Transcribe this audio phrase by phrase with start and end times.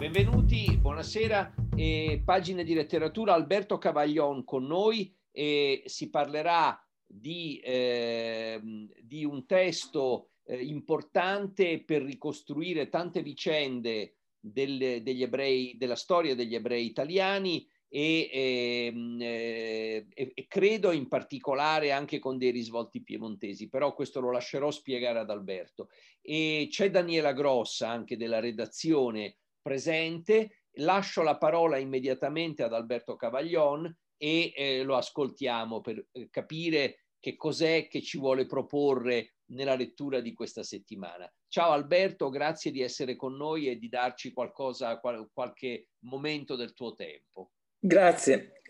[0.00, 1.52] Benvenuti, buonasera.
[1.76, 8.62] Eh, pagine di letteratura, Alberto Cavaglion con noi e si parlerà di, eh,
[9.02, 16.54] di un testo eh, importante per ricostruire tante vicende del, degli ebrei, della storia degli
[16.54, 23.68] ebrei italiani e, ehm, eh, e, e, credo in particolare anche con dei risvolti piemontesi,
[23.68, 25.90] però questo lo lascerò spiegare ad Alberto.
[26.22, 30.64] E c'è Daniela Grossa anche della redazione presente.
[30.74, 37.36] Lascio la parola immediatamente ad Alberto Cavaglion e eh, lo ascoltiamo per eh, capire che
[37.36, 41.30] cos'è che ci vuole proporre nella lettura di questa settimana.
[41.48, 46.72] Ciao Alberto, grazie di essere con noi e di darci qualcosa, qual- qualche momento del
[46.72, 47.52] tuo tempo.
[47.78, 48.60] Grazie,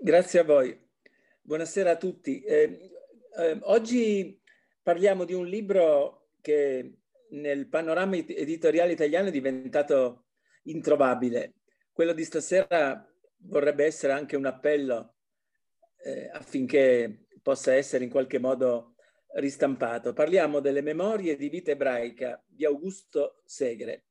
[0.00, 0.78] grazie a voi.
[1.40, 2.42] Buonasera a tutti.
[2.42, 2.90] Eh,
[3.36, 4.40] eh, oggi
[4.82, 6.98] parliamo di un libro che
[7.30, 10.24] nel panorama editoriale italiano è diventato
[10.64, 11.54] introvabile.
[11.92, 13.06] Quello di stasera
[13.46, 15.14] vorrebbe essere anche un appello
[15.98, 18.94] eh, affinché possa essere in qualche modo
[19.34, 20.12] ristampato.
[20.12, 24.06] Parliamo delle memorie di vita ebraica di Augusto Segre,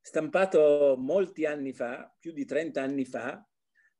[0.00, 3.46] stampato molti anni fa, più di 30 anni fa,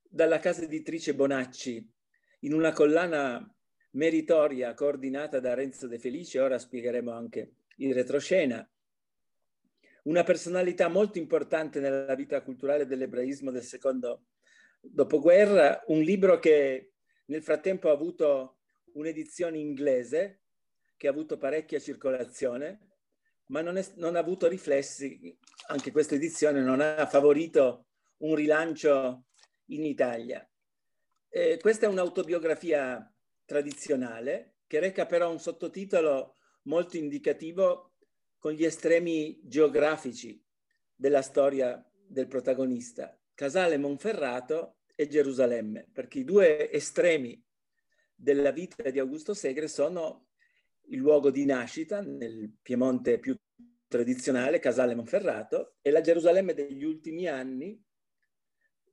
[0.03, 1.95] dalla casa editrice Bonacci
[2.41, 3.45] in una collana
[3.93, 8.69] meritoria coordinata da Renzo De Felice, ora spiegheremo anche il retroscena,
[10.07, 14.27] una personalità molto importante nella vita culturale dell'ebraismo del secondo
[14.81, 16.93] dopoguerra, un libro che
[17.27, 18.59] nel frattempo ha avuto
[18.95, 20.43] un'edizione inglese
[20.97, 22.81] che ha avuto parecchia circolazione,
[23.47, 25.37] ma non, è, non ha avuto riflessi,
[25.69, 27.87] anche questa edizione non ha favorito
[28.19, 29.27] un rilancio
[29.67, 30.49] in Italia.
[31.29, 33.13] Eh, questa è un'autobiografia
[33.45, 37.96] tradizionale che reca però un sottotitolo molto indicativo
[38.47, 40.41] con gli estremi geografici
[40.95, 47.45] della storia del protagonista, Casale Monferrato e Gerusalemme, perché i due estremi
[48.15, 50.29] della vita di Augusto Segre sono
[50.91, 53.37] il luogo di nascita nel Piemonte più
[53.89, 57.83] tradizionale, Casale Monferrato, e la Gerusalemme degli ultimi anni,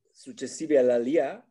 [0.09, 1.47] successivi alla LIA,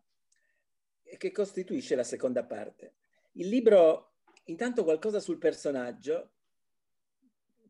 [1.16, 2.96] che costituisce la seconda parte.
[3.34, 4.14] Il libro,
[4.46, 6.31] intanto qualcosa sul personaggio,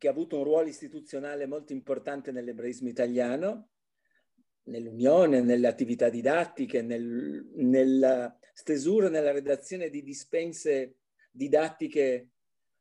[0.03, 3.69] che ha avuto un ruolo istituzionale molto importante nell'ebraismo italiano,
[4.65, 10.97] nell'unione, nelle attività didattiche, nel, nella stesura, nella redazione di dispense
[11.31, 12.31] didattiche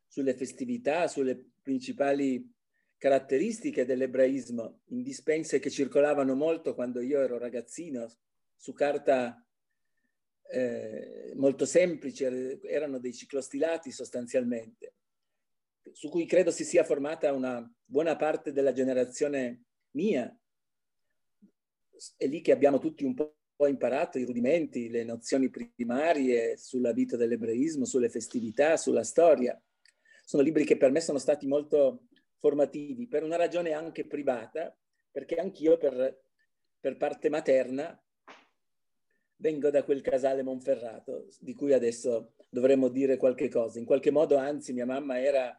[0.08, 2.44] sulle festività, sulle principali
[2.96, 8.04] caratteristiche dell'ebraismo, in dispense che circolavano molto quando io ero ragazzino,
[8.56, 9.46] su carta
[10.50, 14.94] eh, molto semplice, erano dei ciclostilati sostanzialmente
[15.90, 20.34] su cui credo si sia formata una buona parte della generazione mia.
[22.16, 23.34] È lì che abbiamo tutti un po'
[23.66, 29.60] imparato i rudimenti, le nozioni primarie sulla vita dell'ebraismo, sulle festività, sulla storia.
[30.24, 32.06] Sono libri che per me sono stati molto
[32.38, 34.76] formativi, per una ragione anche privata,
[35.10, 36.22] perché anch'io per,
[36.80, 37.96] per parte materna
[39.36, 43.78] vengo da quel casale Monferrato, di cui adesso dovremmo dire qualche cosa.
[43.78, 45.56] In qualche modo, anzi, mia mamma era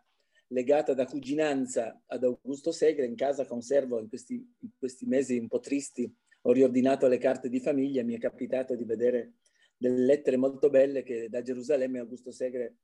[0.53, 5.47] legata da cuginanza ad Augusto Segre, in casa conservo in questi, in questi mesi un
[5.47, 6.11] po' tristi,
[6.45, 9.33] ho riordinato le carte di famiglia, mi è capitato di vedere
[9.75, 12.77] delle lettere molto belle che da Gerusalemme Augusto Segre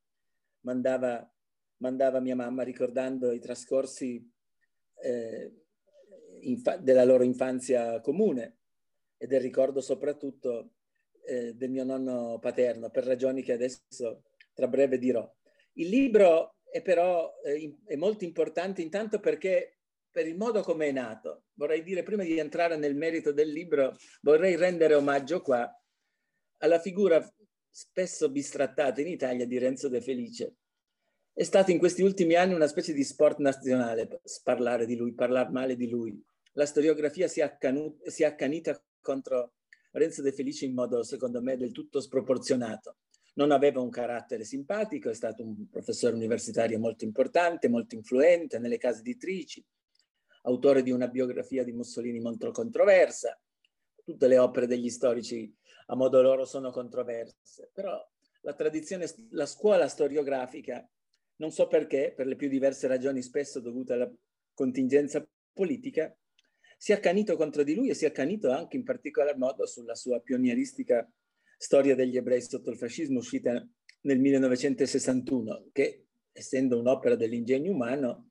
[0.62, 1.32] mandava,
[1.78, 4.28] mandava a mia mamma ricordando i trascorsi
[5.02, 5.54] eh,
[6.82, 8.58] della loro infanzia comune
[9.18, 10.72] e del ricordo soprattutto
[11.26, 15.30] eh, del mio nonno paterno, per ragioni che adesso tra breve dirò.
[15.74, 19.80] Il libro è però eh, è molto importante intanto perché
[20.12, 21.44] per il modo come è nato.
[21.54, 25.72] Vorrei dire, prima di entrare nel merito del libro, vorrei rendere omaggio qua
[26.58, 27.26] alla figura
[27.70, 30.56] spesso bistrattata in Italia di Renzo De Felice.
[31.32, 35.52] È stato in questi ultimi anni una specie di sport nazionale parlare di lui, parlare
[35.52, 36.22] male di lui.
[36.54, 37.58] La storiografia si è,
[38.06, 39.54] si è accanita contro
[39.92, 42.98] Renzo De Felice in modo, secondo me, del tutto sproporzionato
[43.40, 48.78] non aveva un carattere simpatico, è stato un professore universitario molto importante, molto influente nelle
[48.78, 49.66] case editrici,
[50.44, 53.40] autore di una biografia di Mussolini molto controversa.
[54.04, 55.56] Tutte le opere degli storici
[55.88, 57.98] a modo loro sono controverse, però
[58.42, 60.86] la tradizione, la scuola storiografica,
[61.38, 64.12] non so perché, per le più diverse ragioni spesso dovute alla
[64.54, 66.14] contingenza politica,
[66.78, 69.96] si è accanito contro di lui e si è accanito anche in particolar modo sulla
[69.96, 71.10] sua pionieristica
[71.62, 73.52] Storia degli ebrei sotto il fascismo, uscita
[74.04, 78.30] nel 1961, che essendo un'opera dell'ingegno umano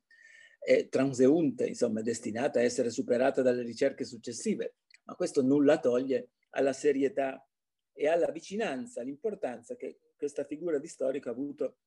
[0.58, 6.30] è transeunte, insomma, è destinata a essere superata dalle ricerche successive, ma questo nulla toglie
[6.52, 7.46] alla serietà
[7.92, 11.80] e alla vicinanza, all'importanza che questa figura di storico ha avuto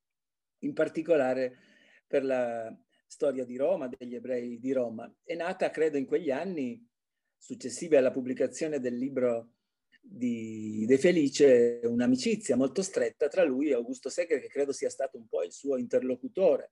[0.60, 1.58] in particolare
[2.06, 2.72] per la
[3.08, 5.12] storia di Roma, degli ebrei di Roma.
[5.24, 6.88] È nata, credo, in quegli anni
[7.36, 9.54] successivi alla pubblicazione del libro
[10.04, 15.18] di De Felice un'amicizia molto stretta tra lui e Augusto Segre, che credo sia stato
[15.18, 16.72] un po' il suo interlocutore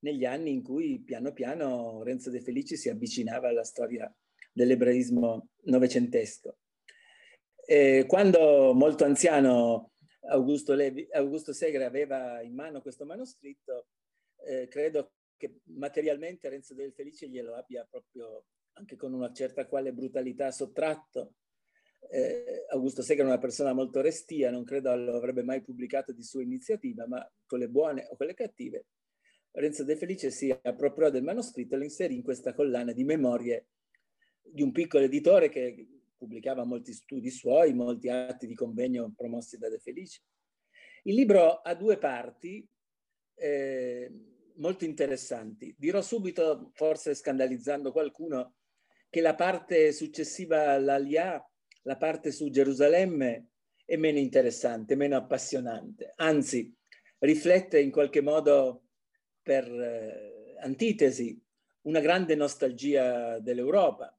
[0.00, 4.12] negli anni in cui piano piano Renzo De Felice si avvicinava alla storia
[4.52, 6.56] dell'ebraismo novecentesco.
[7.64, 9.92] E quando molto anziano
[10.26, 13.88] Augusto, Levi, Augusto Segre aveva in mano questo manoscritto,
[14.44, 19.92] eh, credo che materialmente Renzo De Felice glielo abbia proprio anche con una certa quale
[19.92, 21.34] brutalità sottratto.
[22.14, 26.22] Eh, Augusto Segre è una persona molto restia, non credo lo avrebbe mai pubblicato di
[26.22, 28.84] sua iniziativa, ma con le buone o con le cattive,
[29.52, 33.68] Renzo De Felice si appropriò del manoscritto e lo inserì in questa collana di memorie
[34.42, 35.86] di un piccolo editore che
[36.16, 40.22] pubblicava molti studi suoi, molti atti di convegno promossi da De Felice.
[41.04, 42.66] Il libro ha due parti
[43.34, 44.10] eh,
[44.56, 45.74] molto interessanti.
[45.78, 48.56] Dirò subito, forse scandalizzando qualcuno,
[49.10, 51.42] che la parte successiva all'Alia,
[51.82, 53.48] la parte su Gerusalemme,
[53.84, 56.12] è meno interessante, meno appassionante.
[56.16, 56.72] Anzi,
[57.18, 58.84] riflette in qualche modo
[59.42, 61.38] per eh, antitesi
[61.82, 64.16] una grande nostalgia dell'Europa,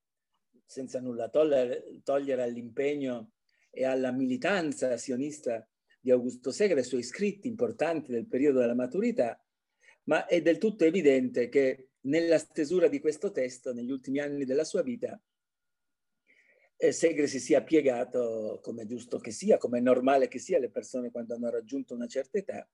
[0.65, 3.31] senza nulla togliere, togliere all'impegno
[3.69, 5.67] e alla militanza sionista
[5.99, 9.41] di Augusto Segre e suoi scritti importanti del periodo della maturità,
[10.03, 14.65] ma è del tutto evidente che nella stesura di questo testo, negli ultimi anni della
[14.65, 15.19] sua vita,
[16.91, 21.11] Segre si sia piegato, come giusto che sia, come è normale che sia, le persone
[21.11, 22.67] quando hanno raggiunto una certa età,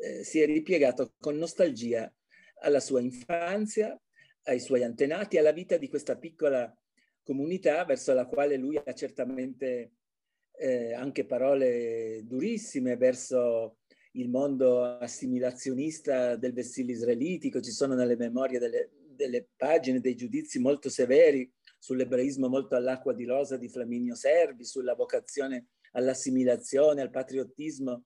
[0.00, 2.12] eh, si è ripiegato con nostalgia
[2.60, 3.98] alla sua infanzia,
[4.44, 6.72] ai suoi antenati, alla vita di questa piccola
[7.22, 9.92] comunità verso la quale lui ha certamente
[10.56, 13.78] eh, anche parole durissime verso
[14.12, 20.58] il mondo assimilazionista del vessillo israelitico, ci sono nelle memorie delle, delle pagine dei giudizi
[20.58, 28.04] molto severi sull'ebraismo molto all'acqua di rosa di Flaminio Servi, sulla vocazione all'assimilazione, al patriottismo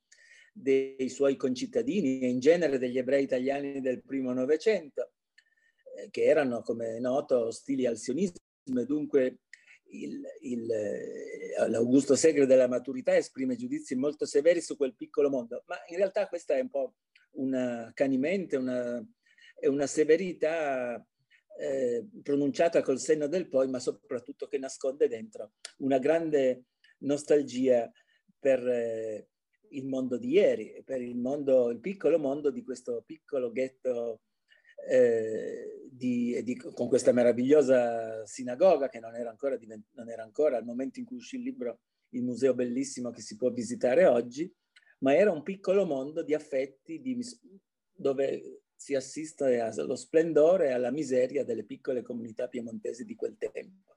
[0.52, 5.14] dei suoi concittadini e in genere degli ebrei italiani del primo Novecento,
[5.96, 8.36] eh, che erano, come è noto, ostili al sionismo.
[8.64, 9.40] E dunque
[9.90, 15.64] il, il, eh, l'Augusto Segre della maturità esprime giudizi molto severi su quel piccolo mondo,
[15.66, 16.94] ma in realtà questa è un po'
[17.32, 19.04] una canimente, una,
[19.58, 21.04] è una severità
[21.58, 26.64] eh, pronunciata col senno del poi, ma soprattutto che nasconde dentro una grande
[26.98, 27.90] nostalgia
[28.38, 29.28] per eh,
[29.70, 34.22] il mondo di ieri, per il, mondo, il piccolo mondo di questo piccolo ghetto
[34.88, 39.58] eh, di, di, con questa meravigliosa sinagoga che non era, ancora,
[39.92, 41.80] non era ancora al momento in cui uscì il libro
[42.10, 44.52] il museo bellissimo che si può visitare oggi,
[44.98, 47.18] ma era un piccolo mondo di affetti di,
[47.92, 53.96] dove si assiste allo splendore e alla miseria delle piccole comunità piemontesi di quel tempo.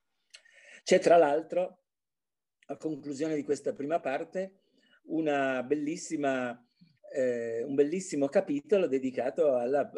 [0.81, 1.81] C'è tra l'altro,
[2.67, 4.61] a conclusione di questa prima parte,
[5.07, 6.57] una bellissima,
[7.13, 9.91] eh, un bellissimo capitolo dedicato alla,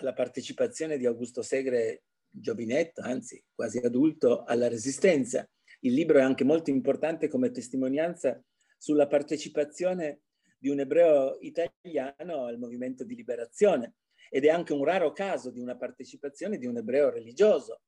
[0.00, 5.48] alla partecipazione di Augusto Segre giovinetto, anzi quasi adulto, alla resistenza.
[5.82, 8.42] Il libro è anche molto importante come testimonianza
[8.76, 10.22] sulla partecipazione
[10.64, 13.96] di un ebreo italiano al movimento di liberazione.
[14.30, 17.82] Ed è anche un raro caso di una partecipazione di un ebreo religioso,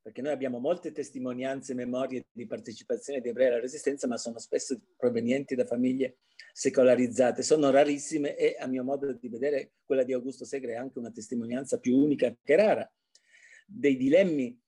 [0.00, 4.38] perché noi abbiamo molte testimonianze e memorie di partecipazione di ebrei alla resistenza, ma sono
[4.38, 6.20] spesso provenienti da famiglie
[6.54, 10.98] secolarizzate, sono rarissime e a mio modo di vedere quella di Augusto Segre è anche
[10.98, 12.90] una testimonianza più unica che rara.
[13.66, 14.58] Dei dilemmi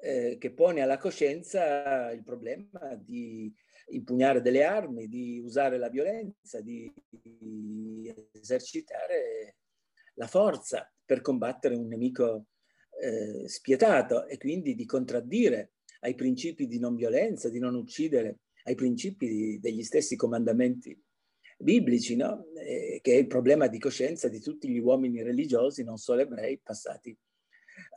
[0.00, 3.54] eh, che pone alla coscienza il problema di
[3.88, 9.56] impugnare delle armi, di usare la violenza, di, di esercitare
[10.14, 12.46] la forza per combattere un nemico
[13.00, 18.74] eh, spietato e quindi di contraddire ai principi di non violenza, di non uccidere, ai
[18.74, 20.98] principi degli stessi comandamenti
[21.58, 22.46] biblici, no?
[22.54, 26.58] eh, che è il problema di coscienza di tutti gli uomini religiosi, non solo ebrei,
[26.62, 27.16] passati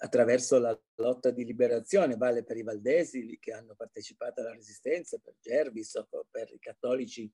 [0.04, 5.36] attraverso la lotta di liberazione, vale per i valdesi che hanno partecipato alla resistenza, per
[5.40, 5.94] Gervis
[6.30, 7.32] per i cattolici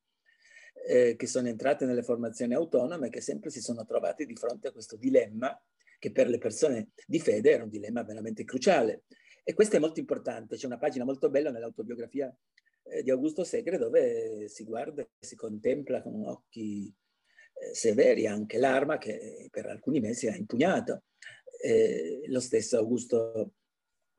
[0.87, 4.71] eh, che sono entrati nelle formazioni autonome, che sempre si sono trovati di fronte a
[4.71, 5.59] questo dilemma
[5.97, 9.03] che per le persone di fede era un dilemma veramente cruciale.
[9.43, 12.31] E questo è molto importante, c'è una pagina molto bella nell'autobiografia
[12.83, 16.93] eh, di Augusto Segre dove si guarda e si contempla con occhi
[17.53, 21.05] eh, severi anche l'arma che per alcuni mesi ha impugnato.
[21.61, 23.53] Eh, lo stesso Augusto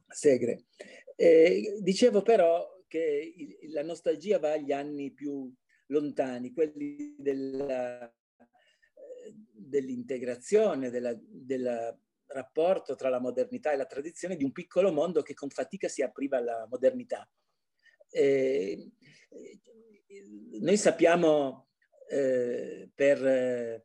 [0.09, 0.67] Segre.
[1.17, 5.53] Eh, dicevo però che il, la nostalgia va agli anni più
[5.87, 8.13] lontani, quelli della,
[9.53, 15.51] dell'integrazione, del rapporto tra la modernità e la tradizione di un piccolo mondo che con
[15.51, 17.29] fatica si apriva alla modernità.
[18.11, 18.91] Eh,
[20.61, 21.69] noi sappiamo
[22.09, 23.85] eh, per, per,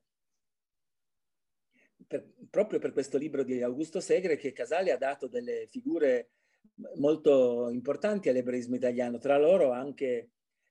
[2.55, 6.29] proprio per questo libro di Augusto Segre che Casale ha dato delle figure
[6.95, 10.29] molto importanti all'ebraismo italiano, tra loro anche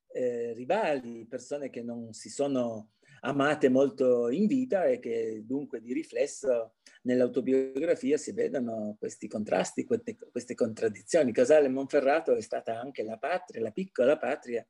[0.08, 5.92] eh, rivali, persone che non si sono amate molto in vita e che dunque di
[5.92, 11.32] riflesso nell'autobiografia si vedono questi contrasti, queste, queste contraddizioni.
[11.32, 14.66] Casale Monferrato è stata anche la patria, la piccola patria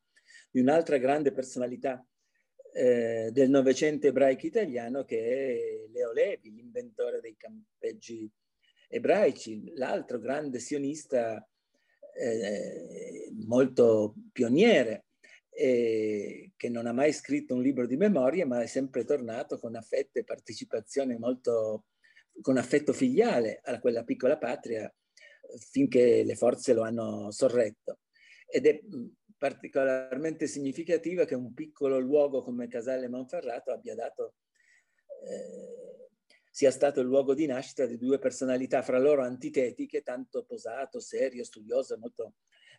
[0.50, 2.04] di un'altra grande personalità
[2.76, 8.28] eh, del Novecento ebraico italiano che è Leo Levi, l'inventore dei campeggi
[8.88, 11.49] ebraici, l'altro grande sionista
[12.16, 15.07] eh, molto pioniere
[15.50, 19.76] eh, che non ha mai scritto un libro di memorie, ma è sempre tornato con
[19.76, 21.85] affetto e partecipazione molto,
[22.40, 24.93] con affetto filiale a quella piccola patria
[25.71, 28.00] finché le forze lo hanno sorretto.
[28.47, 28.81] Ed è
[29.45, 34.37] particolarmente significativa che un piccolo luogo come Casale Monferrato abbia dato,
[35.29, 36.09] eh,
[36.51, 41.45] sia stato il luogo di nascita di due personalità fra loro antitetiche, tanto posato, serio,
[41.45, 42.37] studioso, molto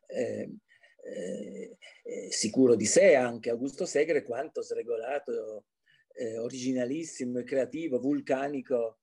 [0.08, 0.56] eh,
[1.04, 5.66] eh, eh, sicuro di sé anche Augusto Segre, quanto sregolato,
[6.14, 9.02] eh, originalissimo e creativo, vulcanico,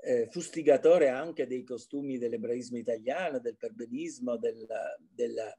[0.00, 5.52] eh, fustigatore anche dei costumi dell'ebraismo italiano, del perbenismo, della, della,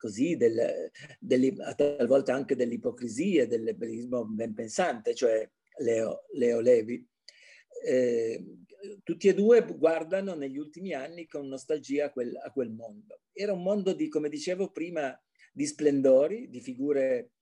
[0.00, 5.48] così, del, delle, talvolta anche dell'ipocrisia, dell'ebraismo ben pensante, cioè
[5.80, 7.06] Leo, Leo Levi.
[7.84, 8.42] Eh,
[9.02, 13.20] tutti e due guardano negli ultimi anni con nostalgia a quel, a quel mondo.
[13.32, 15.14] Era un mondo di, come dicevo prima,
[15.52, 17.32] di splendori, di figure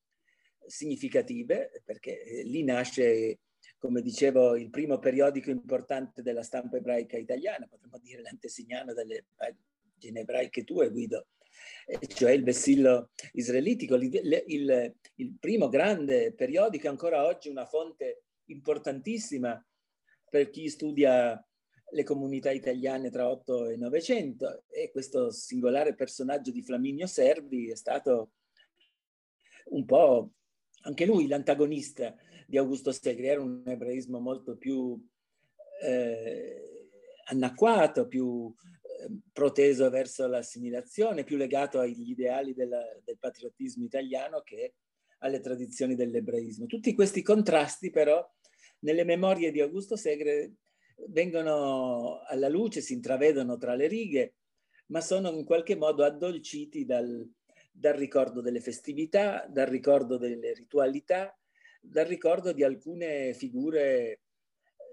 [0.66, 3.38] significative, perché eh, lì nasce,
[3.78, 10.20] come dicevo, il primo periodico importante della stampa ebraica italiana, potremmo dire l'antesignano delle pagine
[10.20, 11.28] ebraiche tue, Guido,
[12.08, 19.62] cioè il vessillo israelitico, il, il, il primo grande periodico, ancora oggi una fonte importantissima
[20.28, 21.42] per chi studia
[21.90, 27.76] le comunità italiane tra 8 e 900 e questo singolare personaggio di Flaminio Servi è
[27.76, 28.32] stato
[29.70, 30.32] un po'
[30.82, 32.14] anche lui l'antagonista
[32.46, 34.98] di Augusto Segri, era un ebraismo molto più
[35.82, 36.90] eh,
[37.26, 38.77] anacquato, più eh,
[39.32, 44.74] proteso verso l'assimilazione, più legato agli ideali della, del patriottismo italiano che
[45.18, 46.66] alle tradizioni dell'ebraismo.
[46.66, 48.26] Tutti questi contrasti però
[48.80, 50.54] nelle memorie di Augusto Segre
[51.08, 54.34] vengono alla luce, si intravedono tra le righe,
[54.86, 57.28] ma sono in qualche modo addolciti dal,
[57.70, 61.36] dal ricordo delle festività, dal ricordo delle ritualità,
[61.80, 64.20] dal ricordo di alcune figure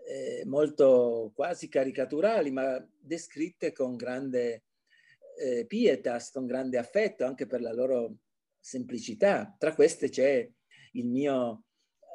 [0.07, 4.63] eh, molto quasi caricaturali, ma descritte con grande
[5.37, 8.17] eh, pietas, con grande affetto anche per la loro
[8.59, 9.55] semplicità.
[9.57, 10.47] Tra queste c'è
[10.93, 11.65] il mio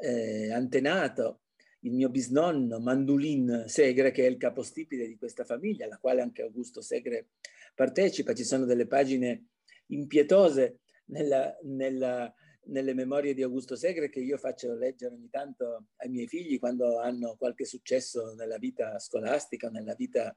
[0.00, 1.42] eh, antenato,
[1.80, 6.42] il mio bisnonno Mandulin Segre, che è il capostipite di questa famiglia, alla quale anche
[6.42, 7.28] Augusto Segre
[7.74, 8.34] partecipa.
[8.34, 9.46] Ci sono delle pagine
[9.86, 12.32] impietose nella, nella,
[12.64, 16.98] nelle memorie di Augusto Segre che io faccio leggere ogni tanto ai miei figli quando
[16.98, 20.36] hanno qualche successo nella vita scolastica, nella vita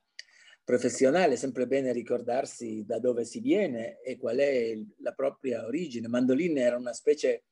[0.63, 6.07] professionale, è sempre bene ricordarsi da dove si viene e qual è la propria origine.
[6.07, 7.43] Mandolin era una specie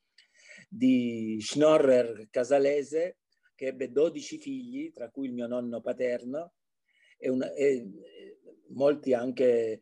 [0.69, 3.17] di schnorrer casalese
[3.53, 6.53] che ebbe 12 figli, tra cui il mio nonno paterno,
[7.17, 7.87] e, una, e
[8.73, 9.81] molti anche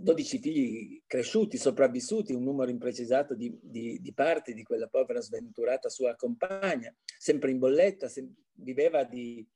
[0.00, 5.20] 12 eh, figli cresciuti, sopravvissuti, un numero imprecisato di, di, di, parti di quella povera
[5.20, 9.46] sventurata sua compagna, sempre in bolletta, sem- viveva di,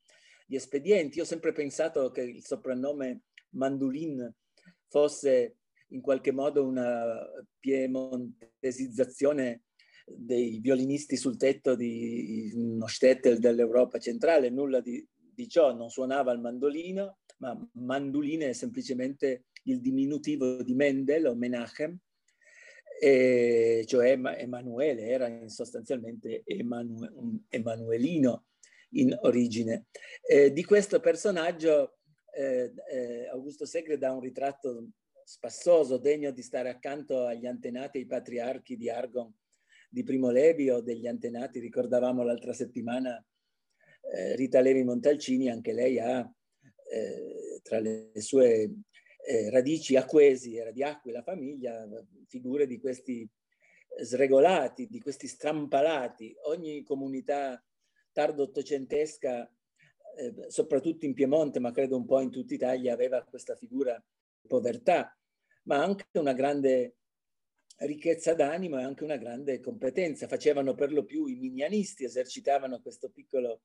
[0.45, 1.17] di, espedienti.
[1.17, 4.33] Io ho sempre pensato che il soprannome Mandulin
[4.87, 5.57] fosse
[5.89, 7.19] in qualche modo una
[7.59, 9.63] piemontesizzazione
[10.05, 16.31] dei violinisti sul tetto di uno shtetl dell'Europa centrale, nulla di, di ciò, non suonava
[16.31, 21.97] il mandolino, ma mandoline è semplicemente il diminutivo di Mendel o Menachem,
[22.99, 28.45] e, cioè Emanuele, era sostanzialmente Emanu, un emanuelino
[28.91, 29.87] in origine.
[30.25, 31.97] Eh, di questo personaggio
[32.31, 34.89] eh, eh, Augusto Segre dà un ritratto
[35.23, 39.33] spassoso, degno di stare accanto agli antenati, ai patriarchi di Argon
[39.89, 43.23] di Primo Levi o degli antenati, ricordavamo l'altra settimana
[44.13, 46.29] eh, Rita Levi Montalcini, anche lei ha
[46.91, 48.71] eh, tra le sue
[49.25, 51.87] eh, radici acquesi era di Aquila famiglia,
[52.27, 53.27] figure di questi
[54.01, 56.35] sregolati, di questi strampalati.
[56.43, 57.61] Ogni comunità
[58.11, 59.49] tardo ottocentesca,
[60.17, 64.01] eh, soprattutto in Piemonte, ma credo un po' in tutta Italia, aveva questa figura
[64.39, 65.17] di povertà,
[65.63, 66.97] ma anche una grande
[67.77, 70.27] ricchezza d'animo e anche una grande competenza.
[70.27, 73.61] Facevano per lo più i minianisti, esercitavano questo piccolo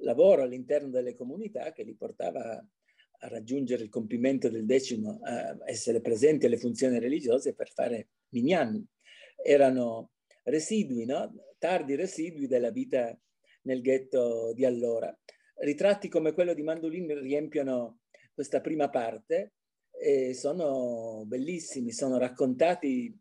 [0.00, 2.64] lavoro all'interno delle comunità che li portava
[3.18, 8.84] a raggiungere il compimento del decimo, a essere presenti alle funzioni religiose per fare minyan.
[9.42, 10.10] Erano
[10.44, 11.32] residui, no?
[11.58, 13.18] tardi residui della vita
[13.62, 15.16] nel ghetto di allora.
[15.56, 18.00] Ritratti come quello di Mandolin riempiono
[18.34, 19.54] questa prima parte
[19.90, 23.18] e sono bellissimi, sono raccontati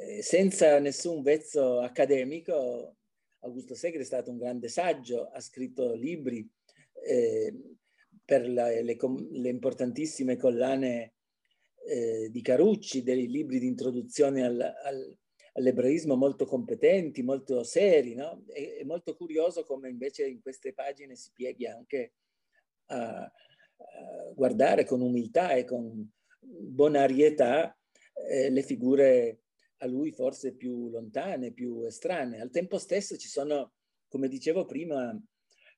[0.00, 2.96] eh, senza nessun vezzo accademico.
[3.40, 6.48] Augusto Segre è stato un grande saggio, ha scritto libri
[7.06, 7.54] eh,
[8.24, 8.96] per la, le,
[9.30, 11.14] le, importantissime collane
[11.86, 15.16] eh, di Carucci, dei libri di introduzione al, al,
[15.54, 18.44] all'ebraismo molto competenti, molto seri, no?
[18.46, 22.14] È, è, molto curioso come invece in queste pagine si pieghi anche
[22.86, 23.32] a, a
[24.34, 27.76] guardare con umiltà e con bonarietà
[28.28, 29.42] eh, le figure
[29.78, 32.40] a lui forse più lontane, più estranee.
[32.40, 33.72] Al tempo stesso ci sono,
[34.08, 35.16] come dicevo prima,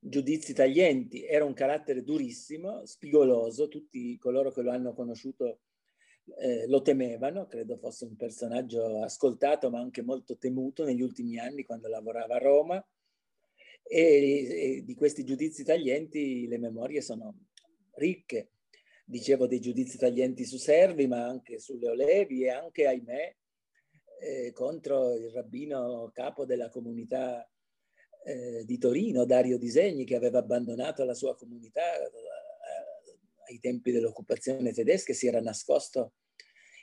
[0.01, 1.25] giudizi taglienti.
[1.25, 5.61] Era un carattere durissimo, spigoloso, tutti coloro che lo hanno conosciuto
[6.39, 11.65] eh, lo temevano, credo fosse un personaggio ascoltato ma anche molto temuto negli ultimi anni
[11.65, 12.89] quando lavorava a Roma.
[13.83, 17.35] E, e di questi giudizi taglienti le memorie sono
[17.95, 18.53] ricche.
[19.05, 23.37] Dicevo dei giudizi taglienti su Servi, ma anche sulle Olevi e anche, ahimè,
[24.21, 27.49] eh, contro il rabbino capo della comunità
[28.25, 32.11] eh, di Torino, Dario Disegni, che aveva abbandonato la sua comunità eh,
[33.49, 36.15] ai tempi dell'occupazione tedesca, si era nascosto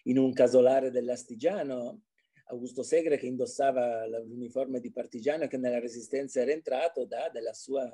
[0.04, 2.02] in un casolare dell'Astigiano.
[2.50, 7.54] Augusto Segre, che indossava l'uniforme di partigiano e che nella resistenza era entrato, dà della
[7.54, 7.90] sua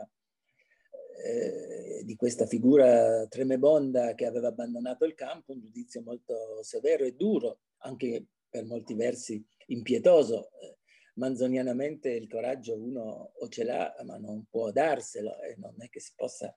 [1.25, 7.13] eh, di questa figura tremebonda che aveva abbandonato il campo, un giudizio molto severo e
[7.13, 10.51] duro, anche per molti versi impietoso.
[10.59, 10.77] Eh,
[11.15, 15.99] manzonianamente il coraggio uno o ce l'ha, ma non può darselo e non è che
[15.99, 16.55] si possa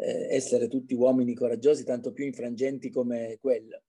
[0.00, 3.84] eh, essere tutti uomini coraggiosi, tanto più infrangenti come quello.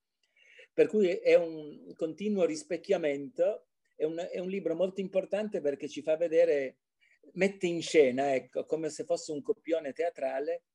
[0.72, 6.04] Per cui è un continuo rispecchiamento, è un, è un libro molto importante perché ci
[6.04, 6.78] fa vedere,
[7.34, 10.66] mette in scena, ecco, come se fosse un copione teatrale,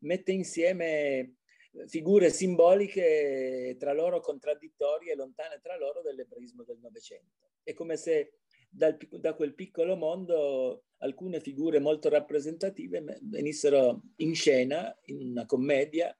[0.00, 1.37] mette insieme
[1.86, 7.50] figure simboliche tra loro contraddittorie lontane tra loro dell'ebraismo del Novecento.
[7.62, 14.96] È come se dal, da quel piccolo mondo alcune figure molto rappresentative venissero in scena
[15.04, 16.16] in una commedia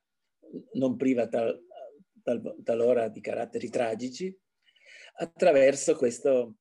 [0.75, 1.61] non priva tal,
[2.23, 4.35] tal, talora di caratteri tragici
[5.21, 6.57] attraverso questo,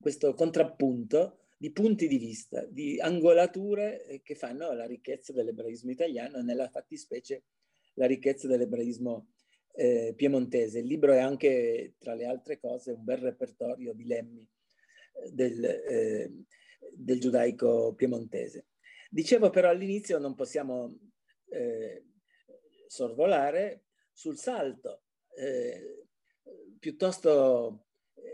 [0.00, 6.42] questo contrappunto di punti di vista, di angolature che fanno la ricchezza dell'ebraismo italiano e
[6.42, 7.44] nella fattispecie
[7.94, 9.28] la ricchezza dell'ebraismo
[9.74, 10.80] eh, piemontese.
[10.80, 15.64] Il libro è anche, tra le altre cose, un bel repertorio di lemmi eh, del,
[15.64, 16.32] eh,
[16.96, 18.66] del giudaico piemontese.
[19.08, 20.98] Dicevo però all'inizio non possiamo
[21.50, 22.06] eh,
[22.88, 25.04] sorvolare sul salto
[25.36, 26.06] eh,
[26.80, 27.86] piuttosto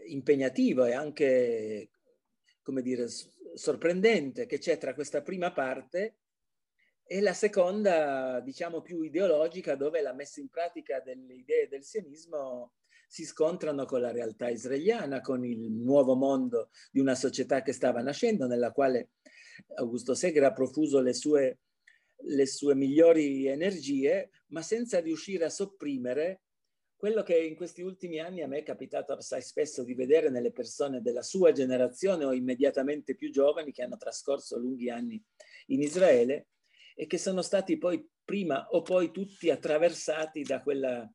[0.06, 1.90] impegnativo e anche
[2.68, 3.06] come dire,
[3.54, 6.18] sorprendente che c'è tra questa prima parte
[7.02, 12.74] e la seconda, diciamo, più ideologica, dove la messa in pratica delle idee del sionismo
[13.08, 18.02] si scontrano con la realtà israeliana, con il nuovo mondo di una società che stava
[18.02, 19.12] nascendo, nella quale
[19.76, 21.60] Augusto Segre ha profuso le sue,
[22.16, 26.42] le sue migliori energie, ma senza riuscire a sopprimere
[26.98, 30.50] quello che in questi ultimi anni a me è capitato assai spesso di vedere nelle
[30.50, 35.22] persone della sua generazione o immediatamente più giovani che hanno trascorso lunghi anni
[35.66, 36.48] in Israele
[36.96, 41.08] e che sono stati poi prima o poi tutti attraversati da quella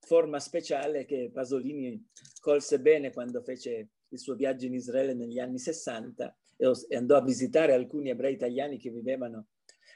[0.00, 2.08] forma speciale che Pasolini
[2.40, 7.22] colse bene quando fece il suo viaggio in Israele negli anni 60 e andò a
[7.22, 9.48] visitare alcuni ebrei italiani che vivevano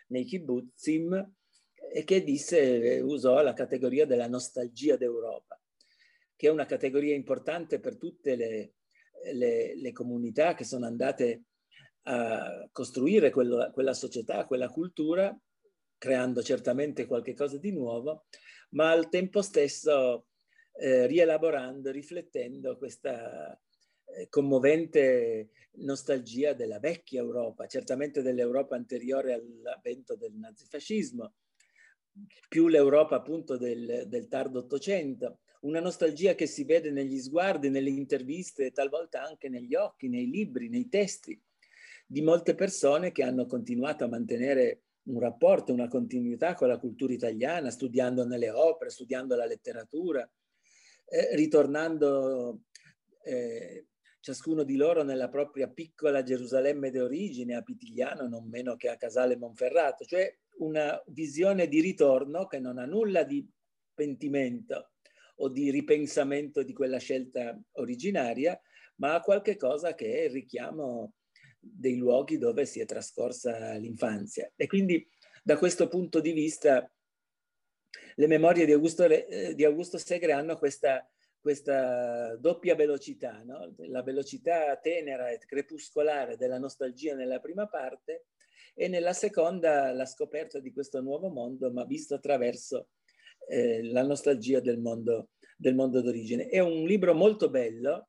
[0.09, 1.35] nei kibbutzim
[1.93, 5.61] e che disse, usò la categoria della nostalgia d'Europa,
[6.35, 8.75] che è una categoria importante per tutte le,
[9.35, 11.45] le, le comunità che sono andate
[12.05, 15.39] a costruire quello, quella società, quella cultura,
[15.99, 18.25] creando certamente qualche cosa di nuovo,
[18.71, 20.29] ma al tempo stesso
[20.73, 23.57] eh, rielaborando, riflettendo questa
[24.07, 31.35] eh, commovente nostalgia della vecchia Europa, certamente dell'Europa anteriore all'avvento del nazifascismo,
[32.49, 37.91] più l'Europa appunto del, del tardo Ottocento, una nostalgia che si vede negli sguardi, nelle
[37.91, 41.41] interviste, talvolta anche negli occhi, nei libri, nei testi
[42.07, 47.13] di molte persone che hanno continuato a mantenere un rapporto, una continuità con la cultura
[47.13, 50.29] italiana, studiando nelle opere, studiando la letteratura,
[51.07, 52.65] eh, ritornando
[53.25, 53.87] eh,
[54.21, 59.37] ciascuno di loro nella propria piccola Gerusalemme d'origine, a Pitigliano non meno che a Casale
[59.37, 63.47] Monferrato, cioè una visione di ritorno che non ha nulla di
[63.95, 64.93] pentimento
[65.37, 68.59] o di ripensamento di quella scelta originaria,
[68.97, 71.15] ma ha qualche cosa che è il richiamo
[71.59, 74.51] dei luoghi dove si è trascorsa l'infanzia.
[74.57, 75.09] E quindi
[75.43, 76.91] da questo punto di vista
[78.17, 81.09] le memorie di Augusto, eh, di Augusto Segre hanno questa,
[81.41, 83.75] questa doppia velocità, no?
[83.79, 88.27] la velocità tenera e crepuscolare della nostalgia nella prima parte
[88.75, 92.89] e nella seconda la scoperta di questo nuovo mondo, ma visto attraverso
[93.49, 96.49] eh, la nostalgia del mondo, del mondo d'origine.
[96.49, 98.09] È un libro molto bello,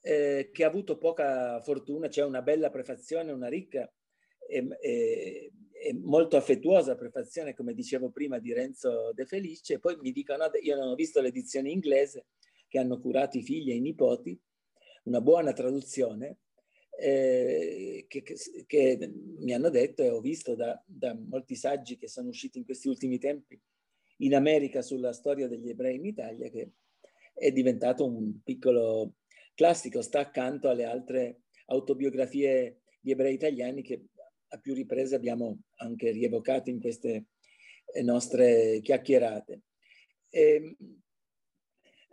[0.00, 3.90] eh, che ha avuto poca fortuna, c'è una bella prefazione, una ricca
[4.48, 9.78] e, e, e, molto affettuosa prefazione, come dicevo prima, di Renzo De Felice.
[9.78, 12.26] Poi mi dicono, io non ho visto l'edizione inglese
[12.68, 14.38] che hanno curato i figli e i nipoti,
[15.04, 16.38] una buona traduzione,
[16.98, 22.08] eh, che, che, che, mi hanno detto e ho visto da, da, molti saggi che
[22.08, 23.60] sono usciti in questi ultimi tempi
[24.18, 26.72] in America sulla storia degli ebrei in Italia, che
[27.34, 29.16] è diventato un piccolo
[29.54, 34.04] classico, sta accanto alle altre autobiografie di ebrei italiani che
[34.48, 37.26] a più riprese abbiamo anche rievocato in queste
[37.92, 39.62] eh, nostre chiacchierate.
[40.28, 40.76] E ehm,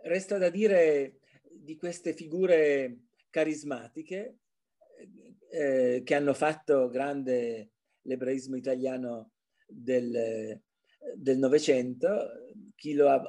[0.02, 4.39] resta da dire di queste figure carismatiche
[5.50, 9.32] eh, che hanno fatto grande l'ebraismo italiano
[9.66, 10.58] del
[11.38, 12.28] Novecento,
[12.74, 13.22] chi lo ha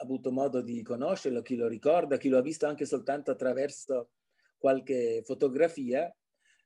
[0.00, 4.10] avuto modo di conoscerlo, chi lo ricorda, chi lo ha visto anche soltanto attraverso
[4.56, 6.14] qualche fotografia,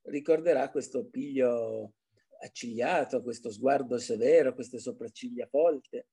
[0.03, 1.95] ricorderà questo piglio
[2.41, 6.09] accigliato, questo sguardo severo, queste sopracciglia folte,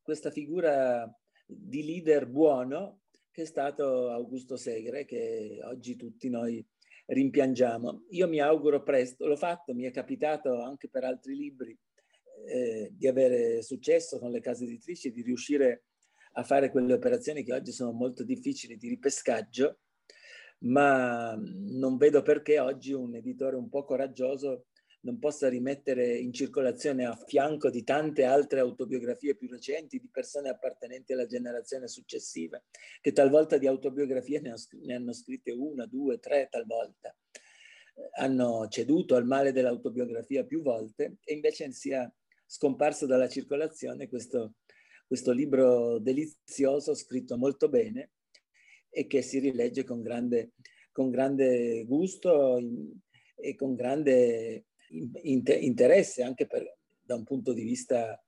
[0.00, 1.08] questa figura
[1.44, 6.66] di leader buono che è stato Augusto Segre, che oggi tutti noi
[7.06, 8.04] rimpiangiamo.
[8.10, 11.76] Io mi auguro presto, l'ho fatto, mi è capitato anche per altri libri
[12.46, 15.84] eh, di avere successo con le case editrici, di riuscire
[16.32, 19.78] a fare quelle operazioni che oggi sono molto difficili di ripescaggio,
[20.60, 24.66] ma non vedo perché oggi un editore un po' coraggioso
[25.06, 30.48] non possa rimettere in circolazione a fianco di tante altre autobiografie più recenti di persone
[30.48, 32.62] appartenenti alla generazione successiva,
[33.00, 37.16] che talvolta di autobiografie ne, hanno scritte una, due, tre talvolta.
[38.18, 42.12] Hanno ceduto al male dell'autobiografia più volte e invece sia
[42.44, 44.56] scomparso dalla circolazione questo
[45.06, 48.10] questo libro delizioso, scritto molto bene
[48.90, 50.52] e che si rilegge con grande,
[50.90, 52.58] con grande gusto
[53.36, 54.65] e con grande
[55.22, 58.22] interesse anche per, da un punto di vista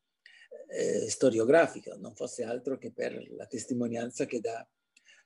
[0.68, 4.66] eh, storiografico, non fosse altro che per la testimonianza che dà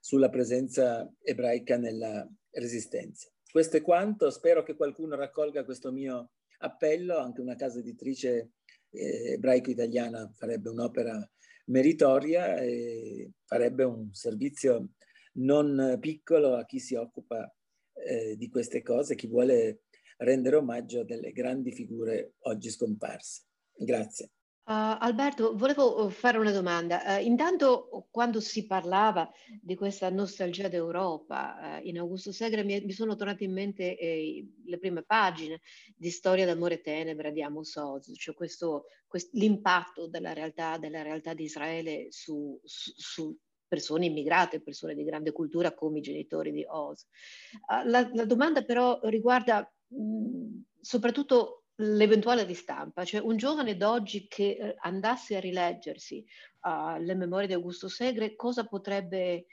[0.00, 3.30] sulla presenza ebraica nella resistenza.
[3.50, 8.52] Questo è quanto, spero che qualcuno raccolga questo mio appello, anche una casa editrice
[8.90, 11.28] eh, ebraico-italiana farebbe un'opera
[11.66, 14.90] meritoria e farebbe un servizio
[15.34, 17.52] non piccolo a chi si occupa
[17.94, 19.82] eh, di queste cose, chi vuole
[20.24, 23.42] rendere omaggio a delle grandi figure oggi scomparse.
[23.74, 24.30] Grazie.
[24.64, 27.18] Uh, Alberto, volevo uh, fare una domanda.
[27.18, 29.28] Uh, intanto, quando si parlava
[29.60, 34.46] di questa nostalgia d'Europa uh, in Augusto Segre, mi, mi sono tornate in mente eh,
[34.64, 35.60] le prime pagine
[35.96, 41.34] di Storia d'amore tenebra di Amos Oz, cioè questo, questo, l'impatto della realtà, della realtà
[41.34, 46.64] di Israele su, su, su persone immigrate, persone di grande cultura come i genitori di
[46.68, 47.04] Oz.
[47.86, 49.68] La, la, domanda però riguarda
[50.80, 56.24] soprattutto l'eventuale ristampa, cioè un giovane d'oggi che eh, andasse a rileggersi
[56.62, 59.46] uh, le memorie di Augusto Segre, cosa potrebbe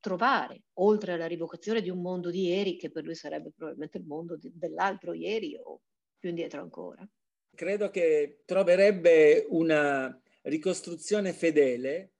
[0.00, 4.04] trovare, oltre alla rivocazione di un mondo di ieri, che per lui sarebbe probabilmente il
[4.04, 5.80] mondo di, dell'altro ieri o
[6.18, 7.06] più indietro ancora?
[7.54, 12.11] Credo che troverebbe una ricostruzione fedele,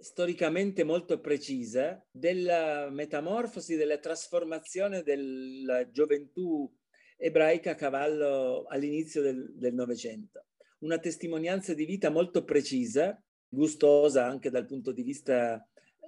[0.00, 6.70] storicamente molto precisa, della metamorfosi, della trasformazione della gioventù
[7.16, 10.46] ebraica a cavallo all'inizio del Novecento.
[10.80, 15.66] Una testimonianza di vita molto precisa, gustosa anche dal punto di vista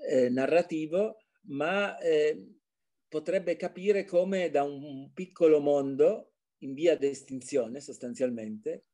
[0.09, 1.17] eh, narrativo,
[1.49, 2.57] ma eh,
[3.09, 8.85] potrebbe capire come da un piccolo mondo in via di estinzione sostanzialmente,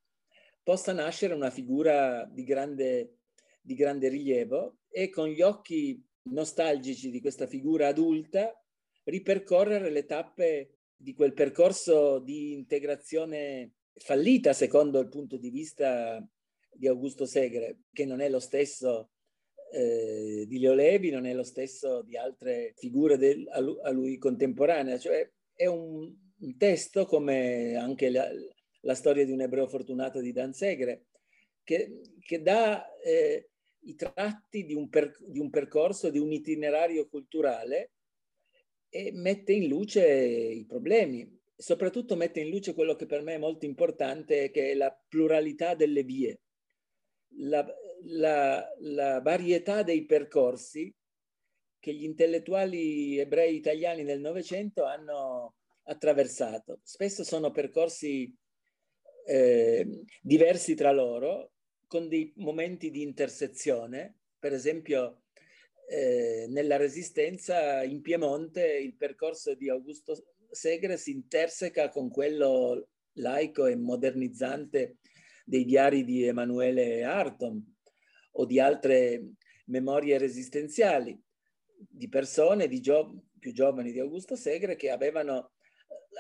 [0.63, 3.19] possa nascere una figura di grande,
[3.61, 8.57] di grande rilievo e con gli occhi nostalgici di questa figura adulta
[9.03, 16.25] ripercorrere le tappe di quel percorso di integrazione fallita secondo il punto di vista
[16.71, 19.11] di Augusto Segre, che non è lo stesso
[19.73, 23.91] eh, di Leo Levi, non è lo stesso di altre figure del, a, lui, a,
[23.91, 28.29] lui, contemporanee, cioè è un, un testo come anche la,
[28.83, 31.07] la, storia di un ebreo fortunato di Dan Segre,
[31.65, 33.51] che, che dà eh,
[33.85, 37.93] i tratti di un, per, di un percorso, di un itinerario culturale
[38.89, 43.39] e mette in luce i problemi, soprattutto mette in luce quello che per me è
[43.39, 46.41] molto importante, che è la pluralità delle vie,
[47.39, 47.67] la,
[48.05, 50.95] la, la varietà dei percorsi
[51.79, 56.81] che gli intellettuali ebrei italiani nel Novecento hanno attraversato.
[56.83, 58.33] Spesso sono percorsi
[59.27, 61.54] eh, diversi tra loro,
[61.87, 64.19] con dei momenti di intersezione.
[64.39, 65.23] Per esempio,
[65.89, 70.15] eh, nella Resistenza in Piemonte il percorso di Augusto
[70.51, 74.99] Segre si interseca con quello laico e modernizzante
[75.45, 77.63] dei diari di Emanuele Arton
[78.33, 79.33] o di altre
[79.67, 81.21] memorie resistenziali
[81.77, 85.53] di persone di gio- più giovani di Augusto Segre che avevano,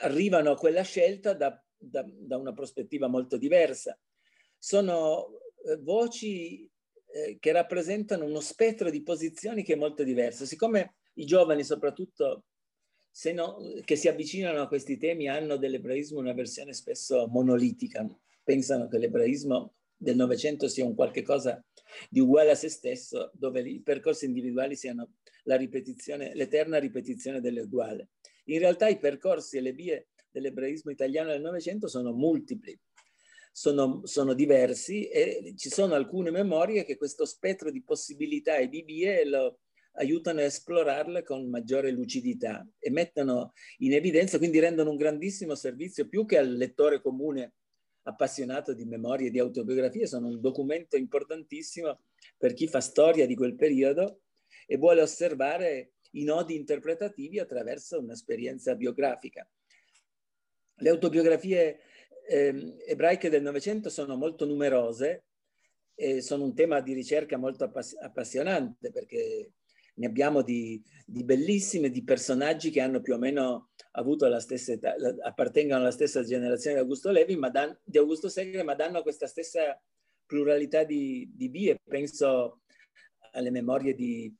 [0.02, 3.98] arrivano a quella scelta da, da, da una prospettiva molto diversa.
[4.58, 5.38] Sono
[5.80, 6.68] voci
[7.14, 10.44] eh, che rappresentano uno spettro di posizioni che è molto diverso.
[10.44, 12.44] Siccome i giovani, soprattutto
[13.32, 18.04] no, che si avvicinano a questi temi, hanno dell'ebraismo una versione spesso monolitica,
[18.42, 21.64] pensano che l'ebraismo del Novecento sia un qualche cosa
[22.10, 25.12] di uguale a se stesso, dove i percorsi individuali siano
[25.44, 28.08] l'eterna ripetizione dell'uguale.
[28.46, 32.76] In realtà i percorsi e le vie dell'ebraismo italiano del Novecento sono multipli
[33.56, 38.82] sono, sono, diversi e ci sono alcune memorie che questo spettro di possibilità e di
[38.82, 39.60] vie lo
[39.92, 46.08] aiutano a esplorarle con maggiore lucidità e mettono in evidenza, quindi rendono un grandissimo servizio
[46.08, 47.52] più che al lettore comune
[48.02, 52.00] appassionato di memorie e di autobiografie, sono un documento importantissimo
[52.36, 54.22] per chi fa storia di quel periodo
[54.66, 59.48] e vuole osservare i nodi interpretativi attraverso un'esperienza biografica.
[60.78, 61.78] Le autobiografie
[62.26, 65.24] eh, ebraiche del Novecento sono molto numerose
[65.94, 69.52] e sono un tema di ricerca molto appass- appassionante perché
[69.96, 74.72] ne abbiamo di, di, bellissime, di personaggi che hanno più o meno avuto la stessa
[74.72, 79.02] età, appartengono alla stessa generazione di Augusto Levi, ma dan, di Augusto Segre, ma danno
[79.02, 79.80] questa stessa
[80.26, 81.78] pluralità di, di vie.
[81.84, 82.62] Penso
[83.32, 84.34] alle memorie di,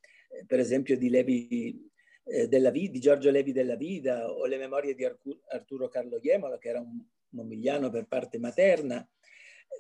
[0.47, 1.91] per esempio, di Levi
[2.25, 6.69] eh, della, di Giorgio Levi della Vida o le memorie di Arturo Carlo Iemola, che
[6.69, 7.01] era un,
[7.35, 9.07] momigliano per parte materna,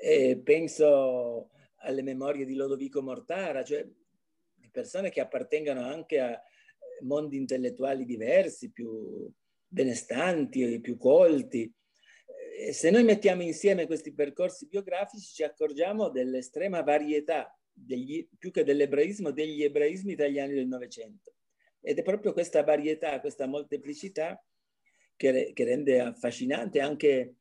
[0.02, 3.86] eh, penso alle memorie di Lodovico Mortara, cioè
[4.54, 6.40] di persone che appartengono anche a
[7.02, 9.30] mondi intellettuali diversi, più
[9.66, 11.72] benestanti, più colti.
[12.56, 18.62] E se noi mettiamo insieme questi percorsi biografici ci accorgiamo dell'estrema varietà, degli, più che
[18.62, 21.34] dell'ebraismo, degli ebraismi italiani del Novecento.
[21.80, 24.42] Ed è proprio questa varietà, questa molteplicità
[25.16, 27.36] che, che rende affascinante anche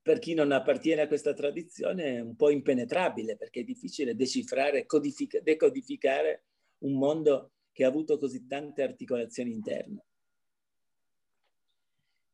[0.00, 5.40] per chi non appartiene a questa tradizione un po' impenetrabile perché è difficile decifrare, codific-
[5.40, 6.44] decodificare
[6.78, 10.04] un mondo che ha avuto così tante articolazioni interne.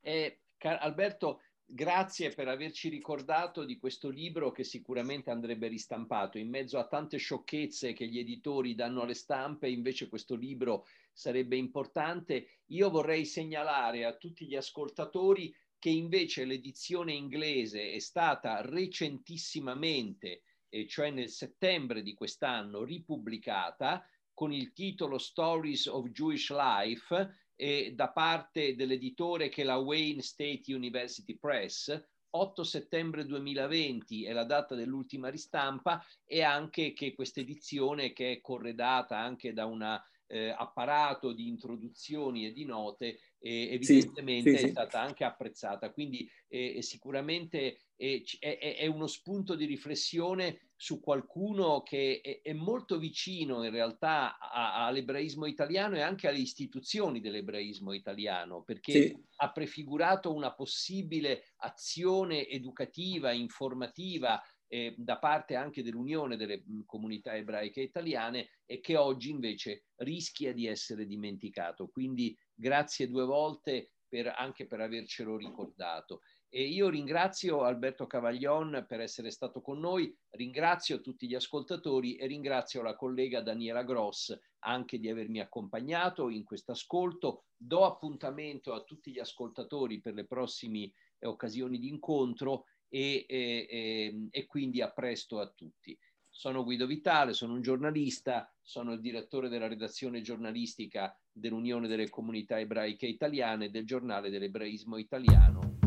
[0.02, 1.40] Eh, Alberto,
[1.72, 6.38] grazie per averci ricordato di questo libro che sicuramente andrebbe ristampato.
[6.38, 11.56] In mezzo a tante sciocchezze che gli editori danno alle stampe, invece questo libro sarebbe
[11.56, 12.60] importante.
[12.66, 20.86] Io vorrei segnalare a tutti gli ascoltatori che invece l'edizione inglese è stata recentissimamente, eh,
[20.86, 28.10] cioè nel settembre di quest'anno, ripubblicata con il titolo Stories of Jewish Life eh, da
[28.10, 32.08] parte dell'editore che è la Wayne State University Press.
[32.32, 38.40] 8 settembre 2020 è la data dell'ultima ristampa e anche che questa edizione che è
[38.40, 44.64] corredata anche da un eh, apparato di introduzioni e di note eh, evidentemente sì, sì,
[44.66, 45.90] è stata anche apprezzata.
[45.90, 52.52] Quindi eh, sicuramente è, è, è, uno spunto di riflessione su qualcuno che è, è
[52.52, 59.24] molto vicino in realtà a, all'ebraismo italiano e anche alle istituzioni dell'ebraismo italiano, perché sì.
[59.36, 64.40] ha prefigurato una possibile azione educativa, informativa
[64.72, 70.66] eh, da parte anche dell'Unione delle comunità ebraiche italiane e che oggi invece rischia di
[70.66, 71.88] essere dimenticato.
[71.88, 76.20] Quindi grazie due volte per, anche per avercelo ricordato.
[76.52, 82.26] E io ringrazio Alberto Cavaglion per essere stato con noi, ringrazio tutti gli ascoltatori e
[82.26, 87.44] ringrazio la collega Daniela Gross anche di avermi accompagnato in questo ascolto.
[87.56, 94.46] Do appuntamento a tutti gli ascoltatori per le prossime occasioni di incontro e, e, e
[94.46, 95.96] quindi a presto a tutti.
[96.30, 102.58] Sono Guido Vitale, sono un giornalista, sono il direttore della redazione giornalistica dell'Unione delle Comunità
[102.58, 105.79] Ebraiche Italiane del giornale dell'Ebraismo Italiano.